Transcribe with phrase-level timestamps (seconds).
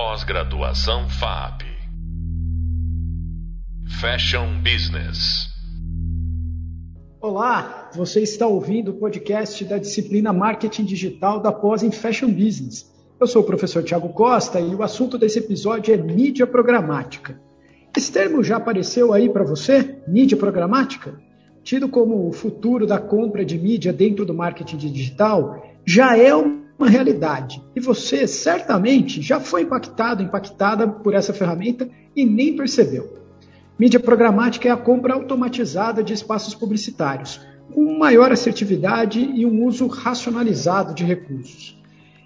[0.00, 1.64] Pós-graduação FAP.
[4.00, 5.48] Fashion Business.
[7.20, 12.88] Olá, você está ouvindo o podcast da disciplina Marketing Digital da pós em Fashion Business.
[13.18, 17.36] Eu sou o professor Tiago Costa e o assunto desse episódio é mídia programática.
[17.96, 19.98] Esse termo já apareceu aí para você?
[20.06, 21.20] Mídia programática?
[21.64, 26.57] Tido como o futuro da compra de mídia dentro do marketing digital, já é uma
[26.86, 27.60] realidade.
[27.74, 33.18] E você certamente já foi impactado, impactada por essa ferramenta e nem percebeu.
[33.78, 37.40] Mídia programática é a compra automatizada de espaços publicitários,
[37.72, 41.80] com maior assertividade e um uso racionalizado de recursos.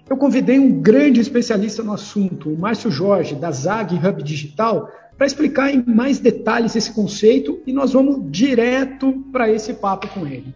[0.09, 5.27] Eu convidei um grande especialista no assunto, o Márcio Jorge, da Zag Hub Digital, para
[5.27, 10.53] explicar em mais detalhes esse conceito e nós vamos direto para esse papo com ele.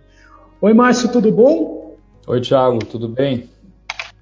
[0.60, 1.96] Oi, Márcio, tudo bom?
[2.28, 3.50] Oi, Thiago, tudo bem?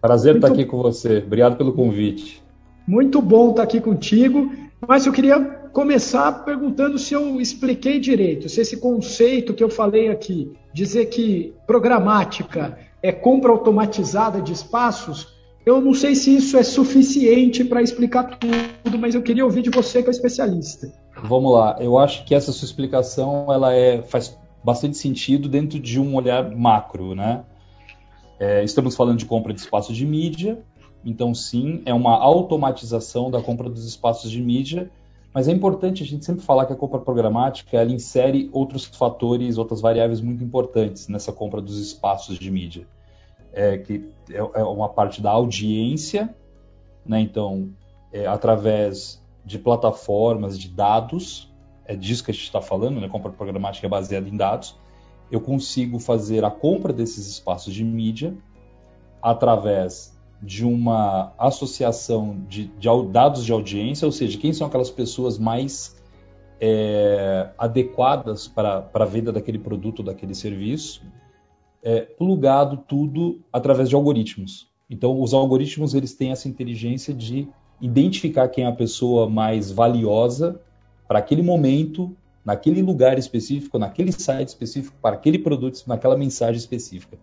[0.05, 0.45] Prazer Muito...
[0.45, 1.17] estar aqui com você.
[1.17, 2.43] Obrigado pelo convite.
[2.87, 4.51] Muito bom estar aqui contigo.
[4.87, 5.39] Mas eu queria
[5.73, 11.53] começar perguntando se eu expliquei direito, se esse conceito que eu falei aqui, dizer que
[11.65, 15.33] programática é compra automatizada de espaços,
[15.65, 19.71] eu não sei se isso é suficiente para explicar tudo, mas eu queria ouvir de
[19.71, 20.93] você que é especialista.
[21.23, 25.99] Vamos lá, eu acho que essa sua explicação ela é, faz bastante sentido dentro de
[25.99, 27.43] um olhar macro, né?
[28.39, 30.61] É, estamos falando de compra de espaços de mídia,
[31.03, 34.91] então sim, é uma automatização da compra dos espaços de mídia,
[35.33, 39.57] mas é importante a gente sempre falar que a compra programática ela insere outros fatores,
[39.57, 42.87] outras variáveis muito importantes nessa compra dos espaços de mídia
[43.55, 46.35] é, que é, é uma parte da audiência,
[47.05, 47.21] né?
[47.21, 47.69] Então,
[48.11, 51.51] é, através de plataformas de dados,
[51.85, 53.07] é disso que a gente está falando, né?
[53.07, 54.77] Compra programática é baseada em dados.
[55.31, 58.35] Eu consigo fazer a compra desses espaços de mídia
[59.21, 65.39] através de uma associação de, de dados de audiência, ou seja, quem são aquelas pessoas
[65.39, 65.95] mais
[66.59, 71.01] é, adequadas para a venda daquele produto ou daquele serviço
[71.83, 74.67] é, plugado tudo através de algoritmos.
[74.89, 77.47] Então, os algoritmos eles têm essa inteligência de
[77.79, 80.59] identificar quem é a pessoa mais valiosa
[81.07, 87.17] para aquele momento, naquele lugar específico, naquele site específico, para aquele produto, naquela mensagem específica.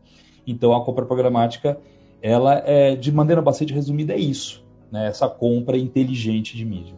[0.46, 1.78] Então, a compra programática,
[2.20, 5.06] ela é, de maneira bastante resumida, é isso, né?
[5.06, 6.94] essa compra inteligente de mídia.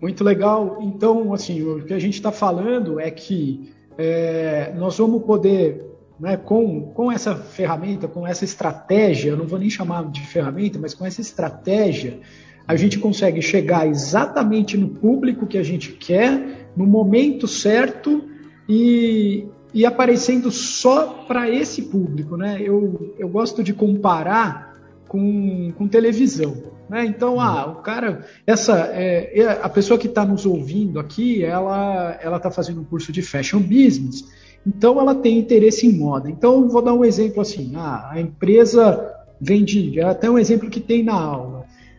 [0.00, 0.78] Muito legal.
[0.80, 5.86] Então, assim, o que a gente está falando é que é, nós vamos poder
[6.18, 10.78] né, com, com essa ferramenta, com essa estratégia, eu não vou nem chamar de ferramenta,
[10.78, 12.20] mas com essa estratégia,
[12.66, 18.24] a gente consegue chegar exatamente no público que a gente quer, no momento certo
[18.68, 22.36] e, e aparecendo só para esse público.
[22.36, 22.58] Né?
[22.60, 24.74] Eu, eu gosto de comparar
[25.08, 26.54] com, com televisão.
[26.88, 27.04] Né?
[27.04, 32.18] Então, ah, o cara, essa, é, é a pessoa que está nos ouvindo aqui, ela
[32.36, 34.24] está fazendo um curso de fashion business.
[34.66, 36.30] Então, ela tem interesse em moda.
[36.30, 41.02] Então, vou dar um exemplo assim: ah, a empresa vende, até um exemplo que tem
[41.02, 41.55] na aula.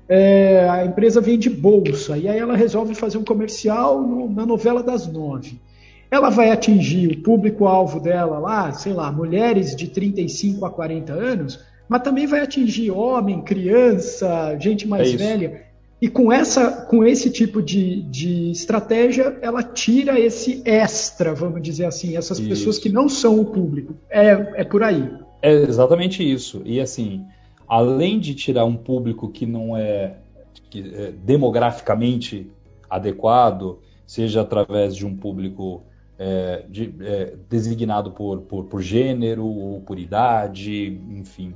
[0.09, 4.81] É, a empresa vende bolsa e aí ela resolve fazer um comercial no, na novela
[4.81, 5.59] das nove.
[6.09, 11.59] Ela vai atingir o público-alvo dela lá, sei lá, mulheres de 35 a 40 anos,
[11.90, 15.67] mas também vai atingir homem, criança, gente mais é velha.
[16.01, 21.85] E com, essa, com esse tipo de, de estratégia, ela tira esse extra, vamos dizer
[21.85, 22.47] assim, essas isso.
[22.47, 23.96] pessoas que não são o público.
[24.09, 25.09] É, é por aí.
[25.41, 26.62] É exatamente isso.
[26.63, 27.25] E assim,
[27.67, 30.17] além de tirar um público que não é,
[30.69, 32.50] que é demograficamente
[32.89, 35.83] adequado, seja através de um público
[36.17, 41.53] é, de, é, designado por, por, por gênero ou por idade, enfim,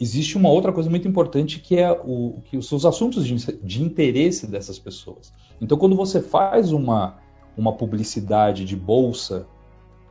[0.00, 4.46] existe uma outra coisa muito importante que é o que os assuntos de, de, interesse
[4.46, 5.32] dessas pessoas.
[5.60, 7.18] Então, quando você faz uma,
[7.56, 9.46] uma publicidade de bolsa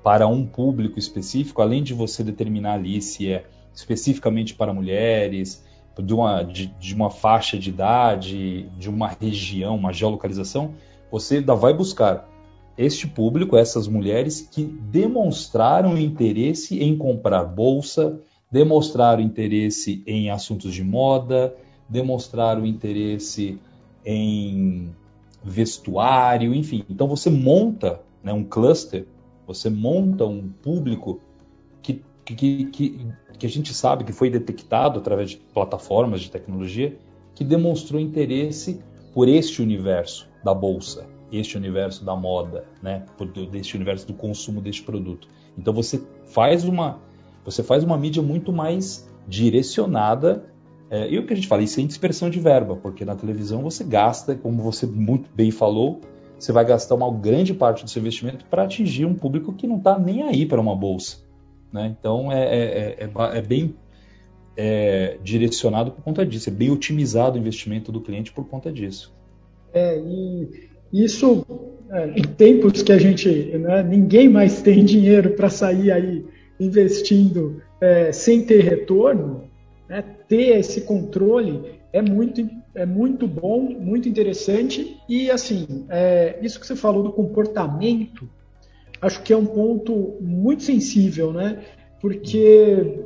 [0.04, 5.64] para um público específico, além de você determinar ali se é especificamente para mulheres,
[6.02, 10.74] de uma, de, de uma faixa de idade, de uma região, uma geolocalização,
[11.12, 12.28] você ainda vai buscar
[12.78, 18.20] este público, essas mulheres que demonstraram interesse em comprar bolsa,
[18.52, 21.56] demonstraram interesse em assuntos de moda,
[21.88, 23.60] demonstraram interesse
[24.06, 24.94] em
[25.44, 26.84] vestuário, enfim.
[26.90, 29.08] Então você monta né, um cluster,
[29.48, 31.22] você monta um público
[31.82, 33.08] que, que, que,
[33.38, 36.98] que a gente sabe que foi detectado através de plataformas de tecnologia
[37.34, 38.80] que demonstrou interesse
[39.14, 44.62] por este universo da bolsa, este universo da moda, né, por, deste universo do consumo
[44.62, 45.28] deste produto.
[45.58, 47.00] Então você faz uma
[47.44, 50.44] você faz uma mídia muito mais direcionada
[50.88, 53.64] É, e o que a gente fala, isso é dispersão de verba, porque na televisão
[53.64, 56.00] você gasta, como você muito bem falou,
[56.38, 59.78] você vai gastar uma grande parte do seu investimento para atingir um público que não
[59.78, 61.25] está nem aí para uma bolsa.
[61.72, 61.96] Né?
[62.00, 63.76] Então é, é, é, é bem
[64.58, 69.14] é, direcionado por conta disso, é bem otimizado o investimento do cliente por conta disso.
[69.74, 71.46] É, e isso,
[71.92, 76.26] é, em tempos que a gente, né, ninguém mais tem dinheiro para sair aí
[76.60, 79.44] investindo é, sem ter retorno,
[79.90, 84.98] né, ter esse controle é muito, é muito bom, muito interessante.
[85.08, 88.30] E assim, é, isso que você falou do comportamento,
[89.02, 91.60] acho que é um ponto muito sensível, né?
[92.02, 93.00] Porque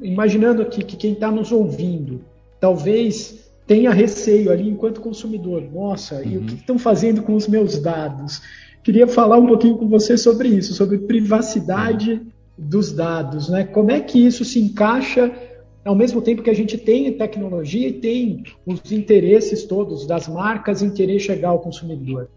[0.00, 2.20] imaginando aqui que quem está nos ouvindo
[2.60, 5.62] talvez tenha receio ali enquanto consumidor.
[5.72, 6.22] Nossa, uhum.
[6.22, 6.58] e o que uhum.
[6.58, 8.40] estão fazendo com os meus dados?
[8.82, 12.26] Queria falar um pouquinho com você sobre isso, sobre privacidade uhum.
[12.56, 13.64] dos dados, né?
[13.64, 15.30] Como é que isso se encaixa
[15.84, 20.82] ao mesmo tempo que a gente tem tecnologia e tem os interesses todos das marcas
[20.82, 22.28] em querer chegar ao consumidor?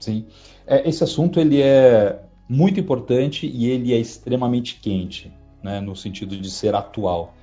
[0.00, 0.26] Sim,
[0.66, 5.30] é, esse assunto ele é muito importante e ele é extremamente quente
[5.62, 7.34] né, no sentido de ser atual.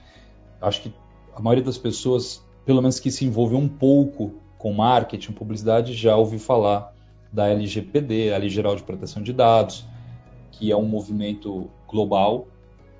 [0.59, 0.93] Acho que
[1.35, 6.15] a maioria das pessoas, pelo menos que se envolveu um pouco com marketing, publicidade, já
[6.17, 6.93] ouviu falar
[7.31, 9.85] da LGPD, a Lei Geral de Proteção de Dados,
[10.51, 12.47] que é um movimento global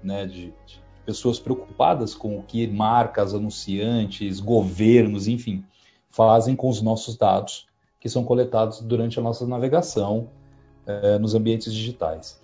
[0.04, 5.66] né, de, de pessoas preocupadas com o que marcas, anunciantes, governos, enfim,
[6.12, 7.67] fazem com os nossos dados
[8.00, 10.30] que são coletados durante a nossa navegação
[10.86, 12.40] é, nos ambientes digitais.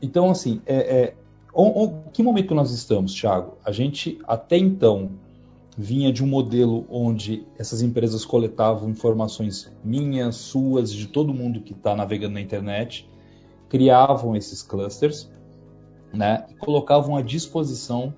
[0.00, 1.14] Então, assim, é, é,
[1.52, 3.56] o, que momento nós estamos, Thiago?
[3.64, 5.10] A gente até então
[5.76, 11.72] vinha de um modelo onde essas empresas coletavam informações minhas, suas, de todo mundo que
[11.72, 13.08] está navegando na internet,
[13.68, 15.30] criavam esses clusters,
[16.12, 18.14] né, e colocavam à disposição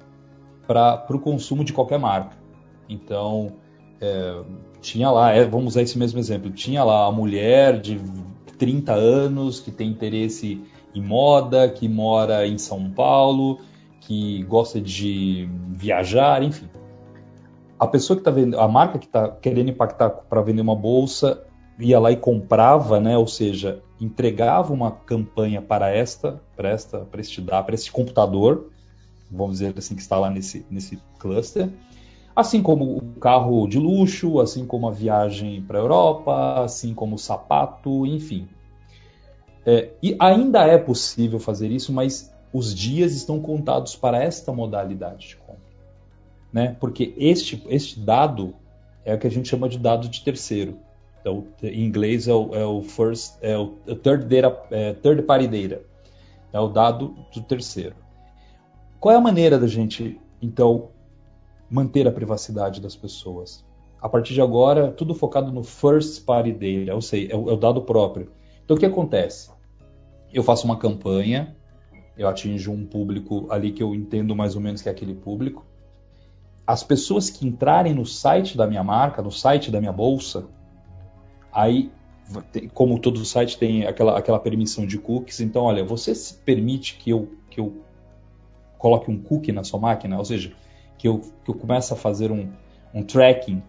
[0.66, 2.36] para o consumo de qualquer marca.
[2.88, 3.54] Então,
[4.00, 4.42] é,
[4.80, 8.00] tinha lá, é, vamos usar esse mesmo exemplo, tinha lá a mulher de
[8.58, 10.62] 30 anos que tem interesse
[10.94, 13.60] em moda, que mora em São Paulo,
[14.00, 16.68] que gosta de viajar, enfim.
[17.78, 21.44] A pessoa que está vendo, a marca que está querendo impactar para vender uma bolsa,
[21.78, 23.16] ia lá e comprava, né?
[23.16, 28.70] Ou seja, entregava uma campanha para esta, para esta, para este para este computador,
[29.30, 31.70] vamos dizer assim que está lá nesse nesse cluster,
[32.38, 37.16] assim como o carro de luxo, assim como a viagem para a Europa, assim como
[37.16, 38.46] o sapato, enfim.
[39.66, 45.30] É, e ainda é possível fazer isso, mas os dias estão contados para esta modalidade
[45.30, 45.58] de compra.
[46.52, 46.76] Né?
[46.78, 48.54] Porque este, este dado
[49.04, 50.78] é o que a gente chama de dado de terceiro.
[51.20, 55.48] Então, em inglês é o, é o first, é o third, data, é, third party
[55.48, 55.82] data.
[56.52, 57.96] É o dado do terceiro.
[59.00, 60.90] Qual é a maneira da gente, então,
[61.70, 63.64] manter a privacidade das pessoas?
[64.00, 67.52] A partir de agora, tudo focado no first party data, ou seja, é o, é
[67.52, 68.30] o dado próprio.
[68.64, 69.50] Então, o que acontece?
[70.32, 71.56] eu faço uma campanha,
[72.16, 75.64] eu atinjo um público ali que eu entendo mais ou menos que é aquele público.
[76.66, 80.46] As pessoas que entrarem no site da minha marca, no site da minha bolsa,
[81.52, 81.90] aí,
[82.74, 87.10] como todo site tem aquela, aquela permissão de cookies, então, olha, você se permite que
[87.10, 87.82] eu, que eu
[88.76, 90.52] coloque um cookie na sua máquina, ou seja,
[90.98, 92.50] que eu, que eu comece a fazer um,
[92.92, 93.62] um tracking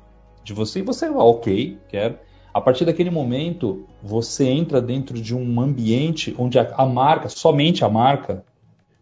[0.43, 2.17] de você, e você, ok, quero.
[2.51, 7.85] A partir daquele momento, você entra dentro de um ambiente onde a, a marca, somente
[7.85, 8.43] a marca,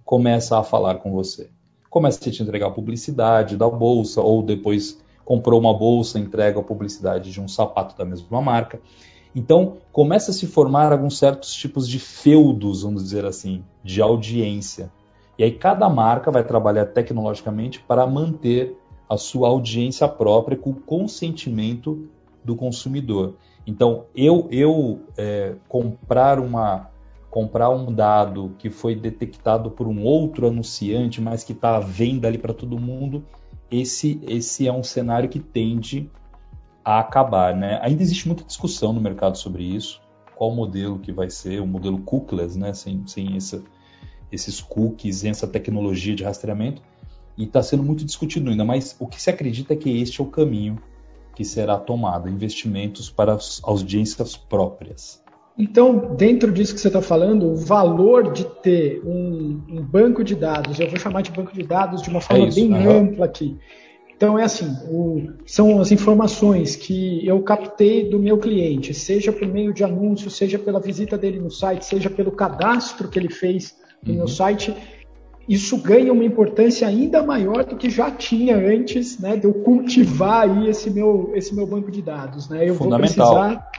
[0.03, 1.49] começa a falar com você.
[1.89, 7.31] Começa a te entregar publicidade da bolsa, ou depois comprou uma bolsa, entrega a publicidade
[7.31, 8.81] de um sapato da mesma marca.
[9.35, 14.91] Então, começa a se formar alguns certos tipos de feudos, vamos dizer assim, de audiência.
[15.37, 18.77] E aí cada marca vai trabalhar tecnologicamente para manter
[19.09, 22.09] a sua audiência própria com o consentimento
[22.43, 23.35] do consumidor.
[23.65, 26.89] Então, eu, eu é, comprar uma
[27.29, 32.27] comprar um dado que foi detectado por um outro anunciante, mas que está à venda
[32.27, 33.23] ali para todo mundo,
[33.69, 36.09] esse, esse é um cenário que tende
[36.83, 37.55] a acabar.
[37.55, 37.79] Né?
[37.83, 40.01] Ainda existe muita discussão no mercado sobre isso,
[40.35, 42.73] qual modelo que vai ser, o modelo cookies, né?
[42.73, 43.61] sem, sem essa,
[44.31, 46.81] esses cookies, essa tecnologia de rastreamento,
[47.37, 50.23] e está sendo muito discutido ainda, mas o que se acredita é que este é
[50.23, 50.77] o caminho
[51.35, 55.21] que será tomada, investimentos para as audiências próprias.
[55.55, 60.35] Então, dentro disso que você está falando, o valor de ter um, um, banco de
[60.35, 62.99] dados, eu vou chamar de banco de dados de uma forma é isso, bem uhum.
[62.99, 63.57] ampla aqui.
[64.15, 69.47] Então, é assim: o, são as informações que eu captei do meu cliente, seja por
[69.47, 73.75] meio de anúncio, seja pela visita dele no site, seja pelo cadastro que ele fez
[74.03, 74.17] no uhum.
[74.17, 74.75] meu site.
[75.47, 80.49] isso ganha uma importância ainda maior do que já tinha antes né, de eu cultivar
[80.49, 82.49] aí esse meu, esse meu banco de dados.
[82.49, 82.69] Né?
[82.69, 83.71] Eu vou precisar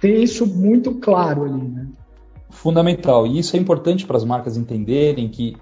[0.00, 1.62] ter isso muito claro ali.
[1.62, 1.86] Né?
[2.50, 3.26] Fundamental.
[3.26, 5.56] E isso é importante para as marcas entenderem que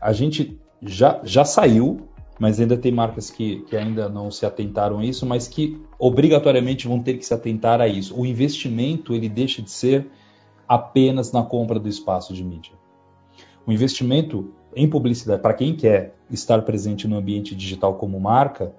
[0.00, 2.08] a gente já, já saiu,
[2.38, 6.86] mas ainda tem marcas que, que ainda não se atentaram a isso, mas que obrigatoriamente
[6.86, 8.18] vão ter que se atentar a isso.
[8.18, 10.06] O investimento ele deixa de ser
[10.68, 12.72] apenas na compra do espaço de mídia.
[13.66, 18.72] O investimento em publicidade, para quem quer estar presente no ambiente digital como marca,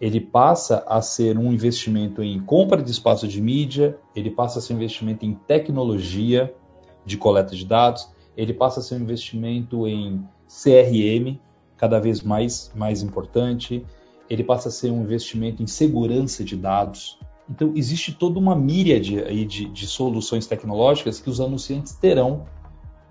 [0.00, 4.62] ele passa a ser um investimento em compra de espaço de mídia, ele passa a
[4.62, 6.54] ser um investimento em tecnologia
[7.04, 11.40] de coleta de dados, ele passa a ser um investimento em CRM,
[11.76, 13.84] cada vez mais, mais importante,
[14.30, 17.18] ele passa a ser um investimento em segurança de dados.
[17.50, 22.46] Então, existe toda uma míriade aí de, de soluções tecnológicas que os anunciantes terão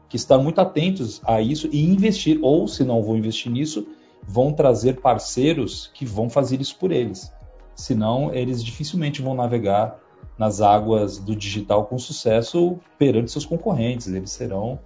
[0.10, 3.88] que estar muito atentos a isso e investir, ou se não vão investir nisso,
[4.24, 7.32] vão trazer parceiros que vão fazer isso por eles.
[7.76, 10.00] Senão, eles dificilmente vão navegar
[10.38, 14.08] nas águas do digital com sucesso perante seus concorrentes.
[14.08, 14.80] Eles serão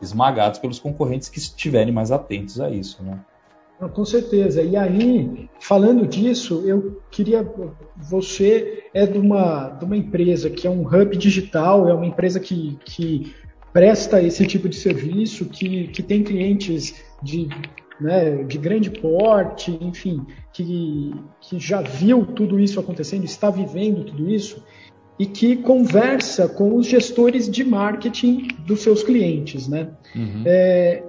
[0.00, 3.02] esmagados pelos concorrentes que estiverem mais atentos a isso.
[3.02, 3.20] Né?
[3.88, 4.62] Com certeza.
[4.62, 7.48] E aí, falando disso, eu queria.
[7.96, 12.38] Você é de uma, de uma empresa que é um hub digital, é uma empresa
[12.38, 13.34] que, que
[13.72, 17.48] presta esse tipo de serviço, que, que tem clientes de,
[18.00, 24.30] né, de grande porte, enfim, que, que já viu tudo isso acontecendo, está vivendo tudo
[24.30, 24.62] isso
[25.18, 29.90] e que conversa com os gestores de marketing dos seus clientes, né?
[30.16, 30.42] Uhum.
[30.44, 31.02] É,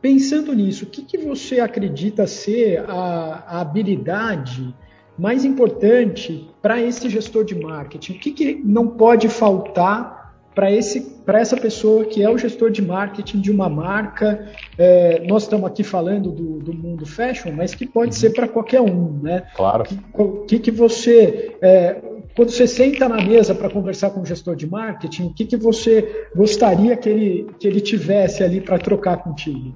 [0.00, 4.74] pensando nisso, o que, que você acredita ser a, a habilidade
[5.18, 8.12] mais importante para esse gestor de marketing?
[8.14, 10.21] O que, que não pode faltar
[10.54, 14.48] para essa pessoa que é o gestor de marketing de uma marca.
[14.76, 18.20] É, nós estamos aqui falando do, do, mundo fashion, mas que pode uhum.
[18.20, 19.44] ser para qualquer um, né?
[19.54, 19.84] Claro.
[20.14, 22.00] O que, que você, é,
[22.36, 25.56] quando você senta na mesa para conversar com o gestor de marketing, o que, que
[25.56, 29.74] você gostaria que ele, que ele tivesse ali para trocar contigo?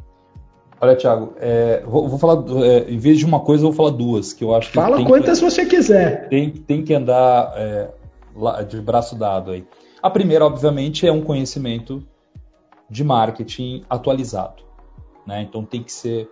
[0.78, 3.97] Olha, Thiago, é, vou, vou, falar, é, em vez de uma coisa, eu vou falar
[3.97, 4.75] duas, que eu acho que.
[4.75, 6.28] Fala quantas que, você quiser.
[6.28, 7.88] Tem, tem que andar é,
[8.68, 9.64] de braço dado aí.
[10.03, 12.07] A primeira, obviamente, é um conhecimento
[12.88, 14.62] de marketing atualizado.
[15.26, 15.43] Né?
[15.43, 16.31] Então tem que ser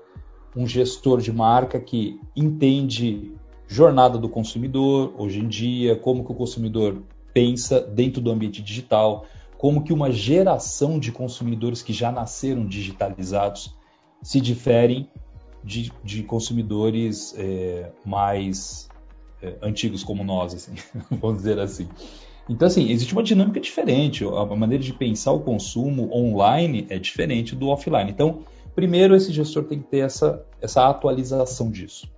[0.57, 3.33] um gestor de marca que entende
[3.67, 7.03] jornada do consumidor hoje em dia, como que o consumidor
[7.33, 9.27] pensa dentro do ambiente digital,
[9.59, 13.75] como que uma geração de consumidores que já nasceram digitalizados
[14.23, 15.09] se diferem
[15.63, 18.89] de, de consumidores é, mais
[19.43, 20.75] é, antigos como nós, assim,
[21.11, 21.89] vamos dizer assim.
[22.49, 24.25] Então, assim, existe uma dinâmica diferente.
[24.25, 28.11] A maneira de pensar o consumo online é diferente do offline.
[28.11, 28.41] Então,
[28.75, 32.09] primeiro, esse gestor tem que ter essa, essa atualização disso.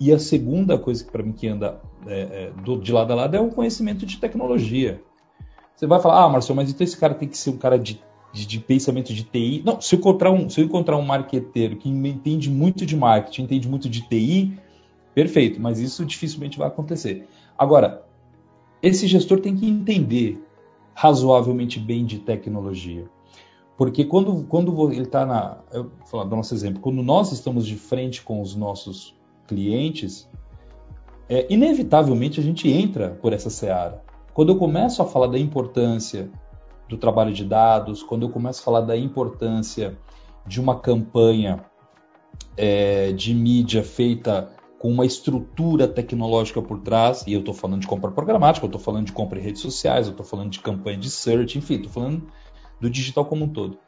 [0.00, 3.16] E a segunda coisa que para mim que anda é, é, do, de lado a
[3.16, 5.00] lado é o conhecimento de tecnologia.
[5.76, 8.00] Você vai falar, ah, Marcelo, mas então esse cara tem que ser um cara de,
[8.32, 9.62] de, de, pensamento de TI.
[9.64, 13.42] Não, se eu encontrar um, se eu encontrar um marqueteiro que entende muito de marketing,
[13.42, 14.58] entende muito de TI,
[15.14, 17.28] perfeito, mas isso dificilmente vai acontecer.
[17.56, 18.02] Agora,
[18.82, 20.42] esse gestor tem que entender
[20.94, 23.08] razoavelmente bem de tecnologia.
[23.76, 25.58] Porque quando, quando ele está na.
[25.72, 26.80] Eu vou falar do nosso exemplo.
[26.80, 29.14] Quando nós estamos de frente com os nossos
[29.46, 30.28] clientes,
[31.28, 34.02] é, inevitavelmente a gente entra por essa seara.
[34.34, 36.30] Quando eu começo a falar da importância
[36.88, 39.98] do trabalho de dados, quando eu começo a falar da importância
[40.46, 41.64] de uma campanha
[42.56, 44.50] é, de mídia feita
[44.82, 48.80] com uma estrutura tecnológica por trás, e eu estou falando de compra programática, eu estou
[48.80, 51.92] falando de compra em redes sociais, eu estou falando de campanha de search, enfim, estou
[51.92, 52.24] falando
[52.80, 53.78] do digital como um todo.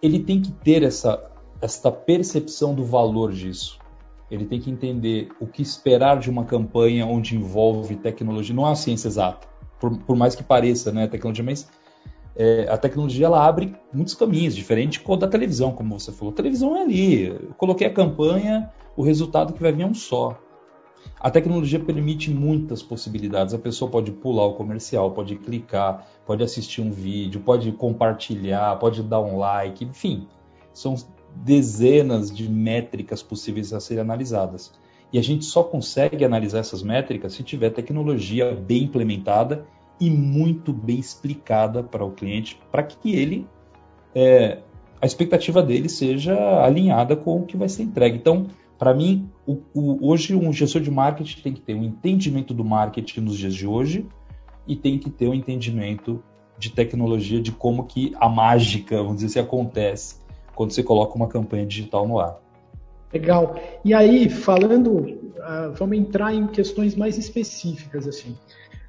[0.00, 1.28] Ele tem que ter essa,
[1.60, 3.80] essa percepção do valor disso.
[4.30, 8.54] Ele tem que entender o que esperar de uma campanha onde envolve tecnologia.
[8.54, 9.48] Não é uma ciência exata,
[9.80, 11.68] por, por mais que pareça, né, a tecnologia, mas
[12.36, 16.32] é, a tecnologia ela abre muitos caminhos, diferente da televisão, como você falou.
[16.32, 17.26] A televisão é ali.
[17.26, 20.38] Eu coloquei a campanha, o resultado que vai vir é um só.
[21.24, 23.54] A tecnologia permite muitas possibilidades.
[23.54, 29.02] A pessoa pode pular o comercial, pode clicar, pode assistir um vídeo, pode compartilhar, pode
[29.02, 30.28] dar um like, enfim.
[30.70, 30.94] São
[31.34, 34.70] dezenas de métricas possíveis a serem analisadas.
[35.10, 39.64] E a gente só consegue analisar essas métricas se tiver tecnologia bem implementada
[39.98, 43.46] e muito bem explicada para o cliente, para que ele
[44.14, 44.58] é,
[45.00, 48.18] a expectativa dele seja alinhada com o que vai ser entregue.
[48.18, 48.46] Então,
[48.84, 52.62] para mim, o, o, hoje um gestor de marketing tem que ter um entendimento do
[52.62, 54.06] marketing nos dias de hoje
[54.68, 56.22] e tem que ter um entendimento
[56.58, 60.16] de tecnologia, de como que a mágica, vamos dizer assim, acontece
[60.54, 62.38] quando você coloca uma campanha digital no ar.
[63.14, 63.60] Legal.
[63.84, 68.36] E aí, falando, uh, vamos entrar em questões mais específicas, assim.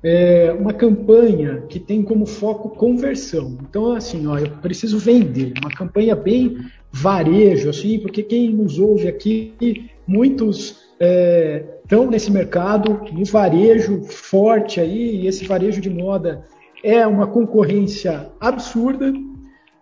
[0.04, 3.56] É uma campanha que tem como foco conversão.
[3.62, 5.54] Então, assim, ó, eu preciso vender.
[5.62, 6.58] Uma campanha bem
[6.92, 9.54] varejo, assim, porque quem nos ouve aqui,
[10.08, 10.84] muitos
[11.84, 16.46] estão é, nesse mercado, no varejo forte aí, e esse varejo de moda
[16.84, 19.14] é uma concorrência absurda.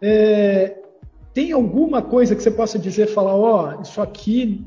[0.02, 0.83] É,
[1.34, 4.64] tem alguma coisa que você possa dizer, falar, ó, oh, isso aqui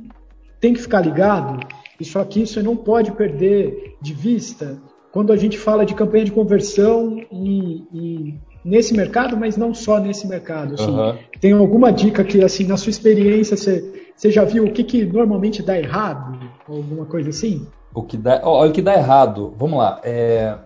[0.61, 1.61] tem que ficar ligado,
[2.01, 4.81] isso aqui você não pode perder de vista
[5.13, 9.99] quando a gente fala de campanha de conversão e, e nesse mercado, mas não só
[9.99, 10.75] nesse mercado.
[10.75, 11.17] Assim, uhum.
[11.41, 15.07] Tem alguma dica que, assim, na sua experiência, você, você já viu o que, que
[15.07, 16.39] normalmente dá errado?
[16.69, 17.67] Alguma coisa assim?
[17.95, 20.01] O que dá, o que dá errado, vamos lá.
[20.05, 20.59] É,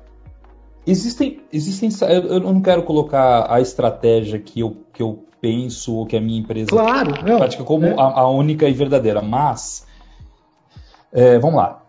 [0.84, 1.88] existem, existem.
[2.28, 6.38] Eu não quero colocar a estratégia que eu, que eu penso ou que a minha
[6.38, 7.94] empresa claro, prática como é.
[7.94, 9.22] a, a, única e verdadeira.
[9.22, 9.86] Mas,
[11.12, 11.82] é, vamos lá.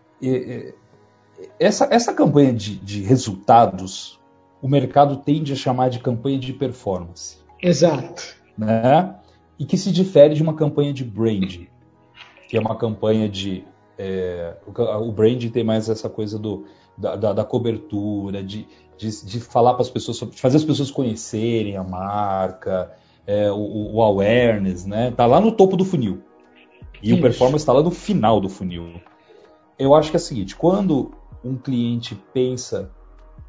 [1.58, 4.18] Essa, essa campanha de, de resultados,
[4.60, 7.38] o mercado tende a chamar de campanha de performance.
[7.60, 8.36] Exato.
[8.56, 9.14] Né?
[9.58, 11.68] E que se difere de uma campanha de branding,
[12.48, 13.64] que é uma campanha de.
[13.98, 16.64] É, o, o branding tem mais essa coisa do,
[16.96, 18.66] da, da, da cobertura, de,
[18.96, 22.92] de, de falar para as pessoas, de fazer as pessoas conhecerem a marca,
[23.26, 25.10] é, o, o, awareness, né?
[25.10, 26.22] Tá lá no topo do funil.
[27.02, 27.18] E Isso.
[27.18, 29.00] o performance está lá no final do funil.
[29.78, 31.12] Eu acho que é o seguinte, quando
[31.44, 32.90] um cliente pensa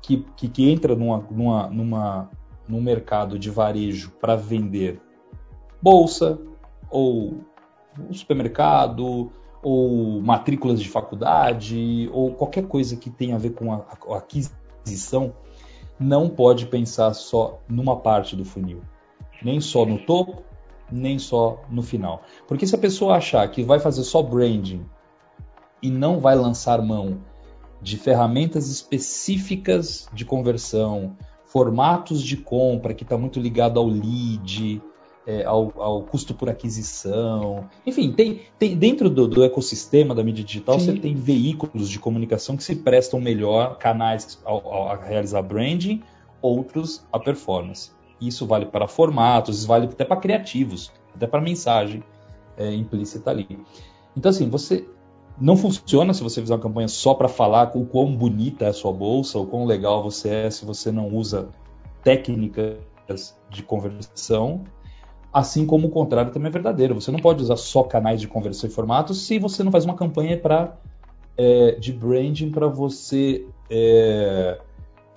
[0.01, 2.29] que, que, que entra numa, numa, numa,
[2.67, 4.99] num mercado de varejo para vender
[5.81, 6.39] bolsa,
[6.89, 7.41] ou
[7.99, 13.85] um supermercado, ou matrículas de faculdade, ou qualquer coisa que tenha a ver com a,
[14.09, 15.33] a aquisição,
[15.99, 18.81] não pode pensar só numa parte do funil
[19.43, 20.43] nem só no topo,
[20.91, 22.23] nem só no final.
[22.47, 24.85] Porque se a pessoa achar que vai fazer só branding
[25.81, 27.21] e não vai lançar mão
[27.81, 34.81] de ferramentas específicas de conversão, formatos de compra que está muito ligado ao lead,
[35.25, 37.69] é, ao, ao, custo por aquisição.
[37.85, 40.85] Enfim, tem, tem dentro do, do ecossistema da mídia digital, Sim.
[40.85, 46.01] você tem veículos de comunicação que se prestam melhor, canais ao, ao, a realizar branding,
[46.41, 47.91] outros a performance.
[48.27, 52.03] Isso vale para formatos, isso vale até para criativos, até para mensagem
[52.57, 53.59] é, implícita ali.
[54.15, 54.87] Então, assim, você
[55.39, 58.73] não funciona se você fizer uma campanha só para falar o quão bonita é a
[58.73, 61.49] sua bolsa, o quão legal você é, se você não usa
[62.03, 62.77] técnicas
[63.49, 64.63] de conversão.
[65.31, 66.93] Assim como o contrário também é verdadeiro.
[66.93, 69.95] Você não pode usar só canais de conversão e formatos se você não faz uma
[69.95, 70.77] campanha para
[71.35, 74.59] é, de branding para você é,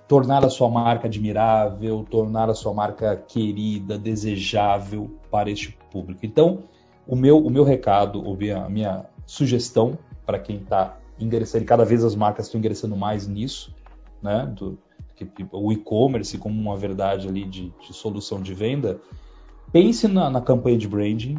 [0.08, 6.24] tornar a sua marca admirável, tornar a sua marca querida, desejável para este público.
[6.24, 6.64] Então,
[7.06, 8.22] o meu, o meu recado,
[8.54, 13.74] a minha sugestão para quem está ingressando, cada vez as marcas estão ingressando mais nisso,
[14.22, 14.78] né, do,
[15.52, 19.00] o e-commerce como uma verdade ali de, de solução de venda,
[19.72, 21.38] pense na, na campanha de branding,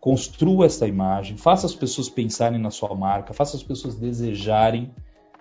[0.00, 4.92] construa essa imagem, faça as pessoas pensarem na sua marca, faça as pessoas desejarem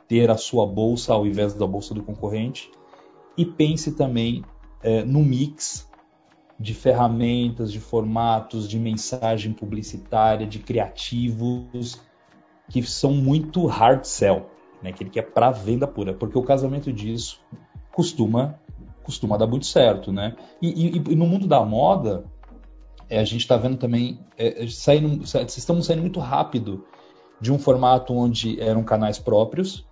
[0.07, 2.69] ter a sua bolsa ao invés da bolsa do concorrente.
[3.37, 4.43] E pense também
[4.81, 5.89] é, no mix
[6.59, 11.99] de ferramentas, de formatos, de mensagem publicitária, de criativos,
[12.69, 14.49] que são muito hard sell,
[14.81, 14.91] né?
[14.91, 17.41] aquele que é para venda pura, porque o casamento disso
[17.91, 18.59] costuma
[19.03, 20.35] costuma dar muito certo, né?
[20.61, 22.23] E, e, e no mundo da moda,
[23.09, 26.85] é, a gente está vendo também, é, saindo, estamos saindo muito rápido
[27.39, 29.85] de um formato onde eram canais próprios,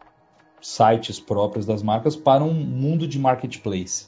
[0.62, 4.08] sites próprios das marcas para um mundo de marketplace.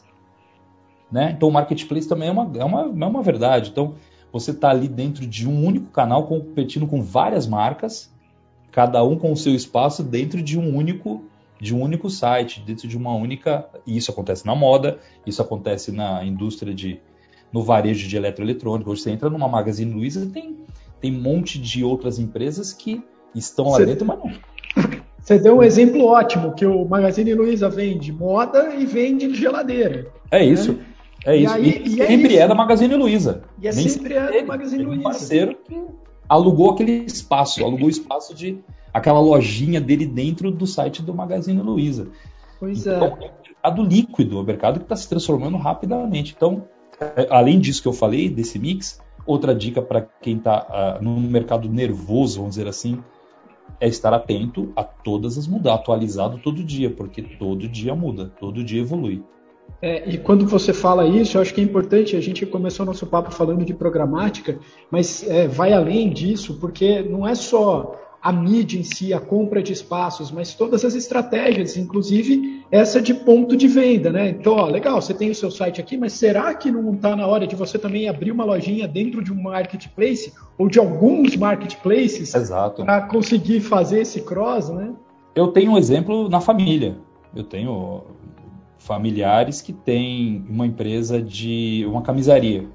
[1.11, 1.33] Né?
[1.35, 3.71] Então, o marketplace também é uma, é uma, é uma verdade.
[3.71, 3.95] Então,
[4.31, 8.11] você está ali dentro de um único canal competindo com várias marcas,
[8.71, 11.23] cada um com o seu espaço dentro de um único
[11.61, 13.69] de um único site, dentro de uma única.
[13.87, 16.99] E isso acontece na moda, isso acontece na indústria de
[17.53, 18.91] no varejo de eletroeletrônico.
[18.91, 20.57] Hoje você entra numa Magazine Luiza tem
[20.99, 23.03] tem um monte de outras empresas que
[23.35, 24.31] estão lá dentro, mas não,
[25.23, 30.12] você deu um exemplo ótimo, que o Magazine Luiza vende moda e vende geladeira.
[30.29, 30.45] É né?
[30.45, 30.77] isso.
[31.25, 31.57] É isso.
[31.57, 32.41] E, aí, e, e é sempre é, isso.
[32.41, 33.43] é da Magazine Luiza.
[33.62, 34.99] E é Nem sempre é da Magazine Luiza.
[34.99, 35.81] Um parceiro que
[36.27, 38.59] alugou aquele espaço, alugou o espaço de
[38.93, 42.09] aquela lojinha dele dentro do site do Magazine Luiza.
[42.59, 43.07] Pois então, é.
[43.07, 46.33] é um mercado líquido, é um mercado que está se transformando rapidamente.
[46.36, 46.65] Então,
[46.99, 50.99] é, além disso que eu falei, desse mix, outra dica para quem está uh, ah,
[51.01, 53.01] no mercado nervoso, vamos dizer assim,
[53.79, 58.63] é estar atento a todas as mudanças, atualizado todo dia, porque todo dia muda, todo
[58.63, 59.23] dia evolui.
[59.81, 63.05] É, e quando você fala isso, eu acho que é importante, a gente começou nosso
[63.05, 64.59] papo falando de programática,
[64.89, 69.62] mas é, vai além disso, porque não é só a mídia em si, a compra
[69.62, 74.29] de espaços, mas todas as estratégias, inclusive essa de ponto de venda, né?
[74.29, 77.27] Então, ó, legal, você tem o seu site aqui, mas será que não está na
[77.27, 82.33] hora de você também abrir uma lojinha dentro de um marketplace ou de alguns marketplaces
[82.77, 84.91] para conseguir fazer esse cross, né?
[85.36, 86.97] Eu tenho um exemplo na família.
[87.36, 88.05] Eu tenho
[88.79, 92.67] familiares que têm uma empresa de uma camisaria,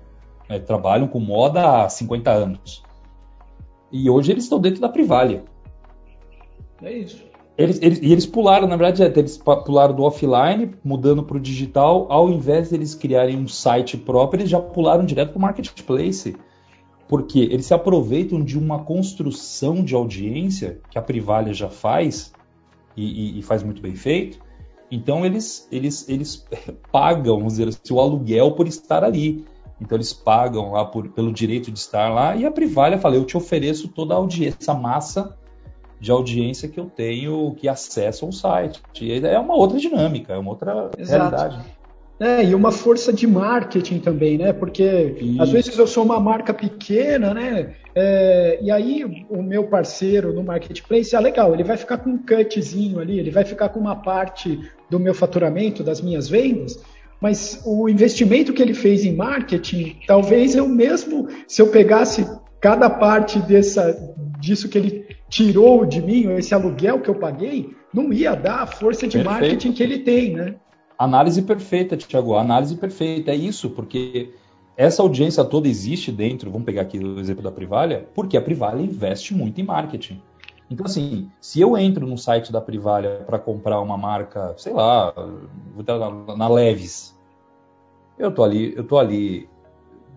[0.48, 0.61] né?
[0.61, 2.84] trabalham com moda há 50 anos.
[3.90, 5.42] E hoje eles estão dentro da Privalia.
[6.80, 7.27] É isso.
[7.59, 11.40] Eles, eles, e eles pularam, na verdade, é, eles pularam do offline, mudando para o
[11.40, 15.42] digital, ao invés de eles criarem um site próprio, eles já pularam direto para o
[15.42, 16.37] marketplace.
[17.09, 22.33] Porque eles se aproveitam de uma construção de audiência que a Privalia já faz,
[22.97, 24.38] e, e, e faz muito bem feito.
[24.90, 26.47] Então eles, eles, eles
[26.92, 29.44] pagam, vamos dizer assim, o aluguel por estar ali.
[29.81, 33.25] Então eles pagam lá por, pelo direito de estar lá e a Privalha fala, eu
[33.25, 35.37] te ofereço toda a audiência, essa massa
[36.00, 38.80] de audiência que eu tenho que acessa o site.
[39.24, 41.37] É uma outra dinâmica, é uma outra Exato.
[41.37, 41.78] realidade.
[42.20, 44.52] É, e uma força de marketing também, né?
[44.52, 45.40] Porque Isso.
[45.40, 47.74] às vezes eu sou uma marca pequena, né?
[47.94, 52.18] É, e aí o meu parceiro no marketplace, ah, legal, ele vai ficar com um
[52.18, 54.58] cutzinho ali, ele vai ficar com uma parte
[54.90, 56.80] do meu faturamento, das minhas vendas,
[57.20, 62.26] mas o investimento que ele fez em marketing, talvez eu mesmo, se eu pegasse
[62.61, 63.96] cada parte dessa,
[64.40, 68.66] disso que ele tirou de mim, esse aluguel que eu paguei, não ia dar a
[68.66, 69.30] força de Perfeito.
[69.30, 70.54] marketing que ele tem, né?
[70.98, 73.30] Análise perfeita, Tiago, análise perfeita.
[73.30, 74.34] É isso, porque
[74.76, 78.80] essa audiência toda existe dentro, vamos pegar aqui o exemplo da Privalha, porque a Privalha
[78.80, 80.20] investe muito em marketing.
[80.70, 85.14] Então, assim, se eu entro no site da Privalha para comprar uma marca, sei lá,
[85.86, 87.16] na, na Leves,
[88.18, 89.48] eu tô ali, eu tô ali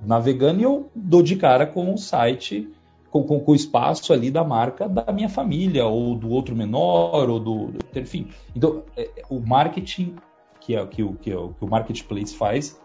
[0.06, 2.68] navegando e eu dou de cara com o site,
[3.12, 7.30] com, com, com, o espaço ali da marca da minha família, ou do outro menor,
[7.30, 7.74] ou do.
[7.96, 8.30] Enfim.
[8.56, 10.16] Então, é, o marketing
[10.62, 12.80] que é, que, o, que, é, que o marketplace faz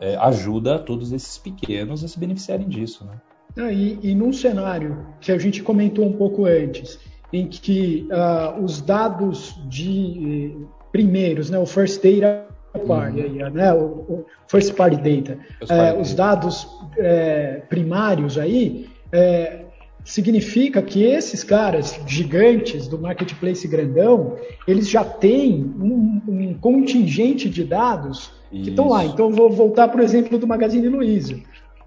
[0.00, 3.20] é, ajuda todos esses pequenos a se beneficiarem disso, né?
[3.56, 7.00] Ah, e, e num cenário que a gente comentou um pouco antes,
[7.32, 12.46] em que uh, os dados de eh, primeiros, né, o first data
[12.86, 13.50] party, uhum.
[13.50, 19.64] né, o, o, first party data, é, os dados é, primários aí, é,
[20.04, 27.64] significa que esses caras gigantes do marketplace grandão, eles já têm um, um contingente de
[27.64, 28.64] dados Isso.
[28.64, 29.04] que estão lá.
[29.04, 31.40] Então, vou voltar para o exemplo do Magazine Luiza.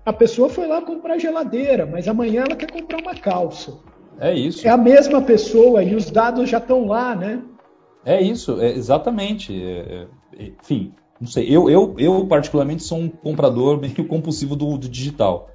[0.06, 3.80] A pessoa foi lá comprar geladeira, mas amanhã ela quer comprar uma calça.
[4.20, 4.68] É isso.
[4.68, 7.42] É a mesma pessoa e os dados já estão lá, né?
[8.06, 9.54] É isso, é exatamente.
[9.54, 10.08] É,
[10.38, 11.46] é, enfim, não sei.
[11.48, 15.50] Eu, eu, eu, particularmente, sou um comprador meio compulsivo do, do, digital.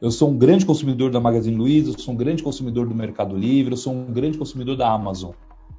[0.00, 3.36] Eu sou um grande consumidor da Magazine Luiza, eu sou um grande consumidor do Mercado
[3.36, 5.32] Livre, eu sou um grande consumidor da Amazon.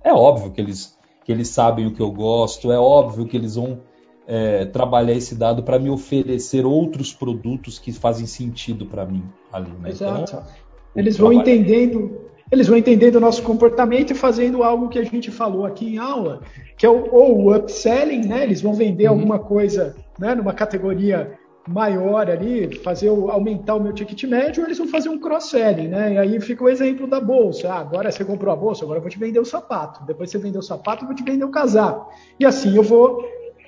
[0.03, 3.55] É óbvio que eles, que eles sabem o que eu gosto, é óbvio que eles
[3.55, 3.79] vão
[4.27, 9.71] é, trabalhar esse dado para me oferecer outros produtos que fazem sentido para mim ali.
[9.79, 9.89] Né?
[9.89, 10.23] Exato.
[10.23, 10.43] Então,
[10.95, 15.29] eles vão entendendo, eles vão entendendo o nosso comportamento e fazendo algo que a gente
[15.29, 16.41] falou aqui em aula,
[16.75, 18.43] que é o, ou o upselling, né?
[18.43, 19.13] Eles vão vender uhum.
[19.13, 24.77] alguma coisa né, numa categoria maior ali, fazer o, aumentar o meu ticket médio, eles
[24.77, 26.13] vão fazer um cross-selling, né?
[26.13, 27.71] E aí fica o exemplo da bolsa.
[27.71, 30.05] Ah, agora você comprou a bolsa, agora eu vou te vender o sapato.
[30.05, 32.11] Depois você vendeu o sapato, eu vou te vender o casaco.
[32.39, 33.23] E assim eu vou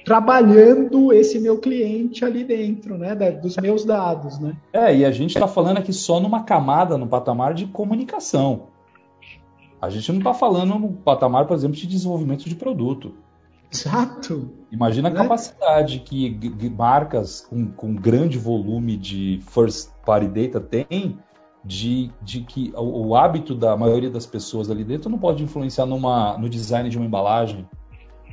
[0.06, 4.56] trabalhando esse meu cliente ali dentro, né, dos meus dados, né?
[4.74, 8.68] É, e a gente está falando aqui só numa camada, no patamar de comunicação.
[9.82, 13.14] A gente não está falando no patamar, por exemplo, de desenvolvimento de produto.
[13.72, 14.50] Exato.
[14.72, 15.18] Imagina a né?
[15.18, 16.38] capacidade que
[16.70, 21.18] marcas com, com grande volume de first party data têm
[21.64, 25.86] de, de que o, o, hábito da maioria das pessoas ali dentro não pode influenciar
[25.86, 27.68] numa, no design de uma embalagem,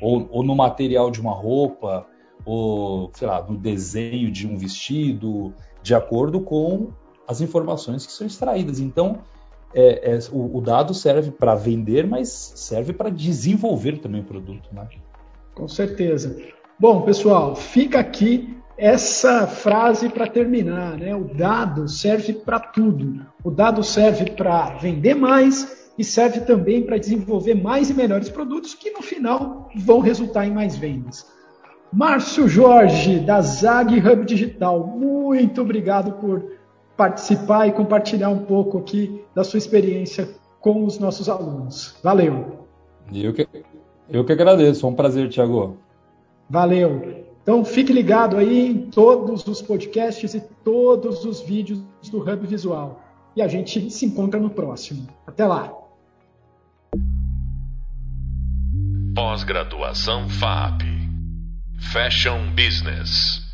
[0.01, 2.07] ou, ou no material de uma roupa,
[2.44, 6.90] ou, sei lá, no desenho de um vestido, de acordo com
[7.27, 8.79] as informações que são extraídas.
[8.79, 9.20] Então,
[9.75, 14.68] é, é, o, o, dado serve para vender, mas serve para desenvolver também o produto.
[14.72, 14.87] Né?
[15.57, 16.37] Com certeza.
[16.79, 20.99] Bom, pessoal, fica aqui essa frase para terminar.
[20.99, 21.16] Né?
[21.16, 23.25] O dado serve para tudo.
[23.42, 28.75] O dado serve para vender mais e serve também para desenvolver mais e melhores produtos
[28.75, 31.27] que no final vão resultar em mais vendas.
[31.90, 36.53] Márcio Jorge, da Zag Hub Digital, muito obrigado por
[36.95, 40.29] participar e compartilhar um pouco aqui da sua experiência
[40.61, 41.97] com os nossos alunos.
[42.03, 42.66] Valeu.
[43.12, 43.46] Eu que,
[44.09, 45.77] eu que agradeço, foi um prazer, Tiago.
[46.49, 47.25] Valeu.
[47.42, 53.01] Então fique ligado aí em todos os podcasts e todos os vídeos do Hub Visual.
[53.37, 55.07] E a gente se encontra no próximo.
[55.27, 55.73] Até lá!
[59.14, 60.83] Pós-graduação FAP
[61.79, 63.46] Fashion Business